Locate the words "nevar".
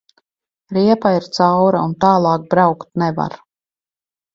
3.05-3.33